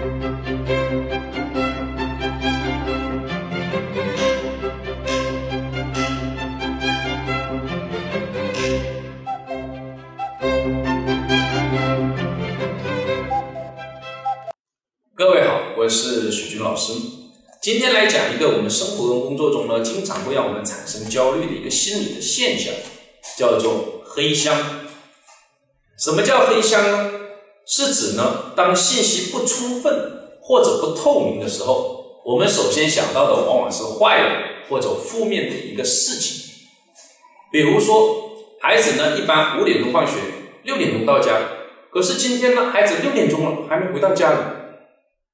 [0.00, 0.06] 各
[15.32, 16.94] 位好，我是许军老师。
[17.60, 22.72] 今天来讲一个我们生活中、工作中呢，经常会让我们产生焦虑的一个心理的现象，
[23.36, 24.80] 叫做黑箱。
[25.98, 27.10] 什么叫黑箱呢？
[27.86, 29.92] 是指呢，当信息不充分
[30.42, 34.28] 或者不透明的时候，我们首先想到的往往是坏的
[34.68, 36.52] 或者负面的一个事情。
[37.50, 40.14] 比如说，孩子呢一般五点钟放学，
[40.64, 41.40] 六点钟到家，
[41.90, 44.36] 可是今天呢，孩子六点钟了还没回到家里。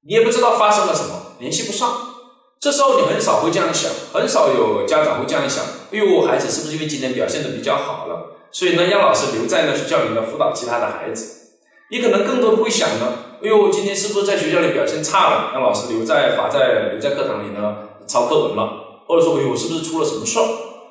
[0.07, 2.13] 你也不知道发生了什么，联系不上。
[2.59, 11.46] 这时候你很少会这样想，很少有家长会这样想：哎呦，孩子是不是因为今天表现的比较好了，所以呢让老师留在那学校里呢辅导其他的孩子？
[11.89, 19.03] 你可能更多的会想呢：哎呦，今天是不是在学校里表现差了，让老师留在罚在留在课堂里呢抄课文了？
[19.07, 20.45] 或者说，哎呦，我是不是出了什么事儿？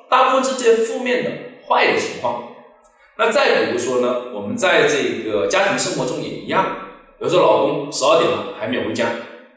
[0.09, 1.31] 大部分是这些负面的、
[1.67, 2.43] 坏的情况。
[3.17, 6.65] 那再比如说呢，我们在这个家庭生活中也一样。
[7.19, 9.07] 有时候老公十二点了还没有回家，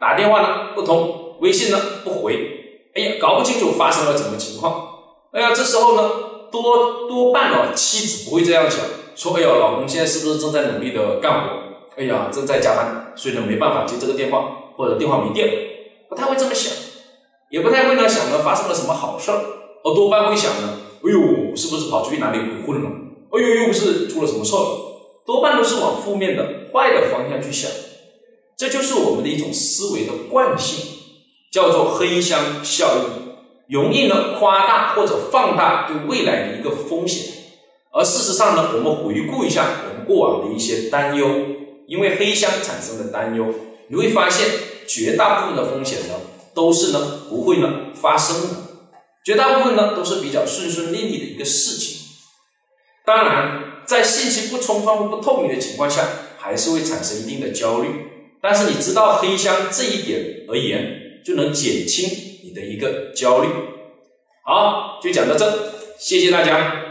[0.00, 4.88] 打电话呢不通，微信呢不回，哎呀，搞不清楚发生了什么情况。
[5.32, 6.10] 哎呀，这时候呢
[6.50, 8.80] 多多半呢妻子不会这样想，
[9.20, 11.56] 说哎呀，老公现在是不是正在努力的干活？
[11.98, 15.46] 哎呀，正在加班，所以呢没办法接这个电话，或者电话没电，
[16.08, 16.72] 不太会这么想，
[17.50, 19.36] 也不太会呢想呢发生了什么好事儿，
[19.84, 22.90] 而多半会想呢，哎呦，是不是跑出去哪里鬼混了？
[23.32, 24.58] 哎呦，又不是出了什么事儿。
[25.26, 27.70] 多半都是往负面的、坏的方向去想，
[28.56, 30.82] 这就是我们的一种思维的惯性，
[31.52, 33.34] 叫做黑箱效应，
[33.68, 37.34] 容易呢夸大或者放大对未来的一个风险。
[37.92, 41.28] 而事实上呢，我们回顾一下我们过往的一些担忧，
[41.86, 43.46] 因为黑箱产生的担忧，
[43.88, 44.48] 你会发现
[44.86, 46.14] 绝大部分的风险呢
[46.54, 48.48] 都是呢不会呢发生的，
[49.24, 51.98] 绝大部分呢都是比较顺顺利利的一个事情。
[53.04, 53.66] 当然。
[53.86, 56.06] 在信息不充分不透明的情况下，
[56.38, 57.88] 还是会产生一定的焦虑。
[58.40, 62.08] 但是你知道黑箱这一点而言，就能减轻
[62.44, 63.48] 你的一个焦虑。
[64.44, 66.89] 好，就讲到这，谢谢大家。